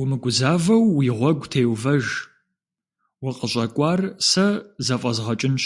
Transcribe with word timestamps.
Умыгузэвэу 0.00 0.84
уи 0.96 1.08
гъуэгу 1.18 1.48
теувэж, 1.52 2.04
укъыщӏэкӏуар 3.26 4.00
сэ 4.28 4.46
зэфӏэзгъэкӏынщ. 4.86 5.64